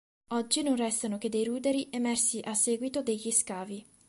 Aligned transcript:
Oggi 0.29 0.63
non 0.63 0.77
restano 0.77 1.19
che 1.19 1.29
dei 1.29 1.43
ruderi 1.43 1.87
emersi 1.91 2.41
a 2.45 2.55
seguito 2.55 3.03
degli 3.03 3.31
scavi. 3.31 3.85